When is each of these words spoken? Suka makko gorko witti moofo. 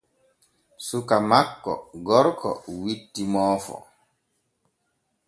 Suka 0.87 1.17
makko 1.29 1.73
gorko 2.07 2.49
witti 2.81 3.21
moofo. 3.31 3.75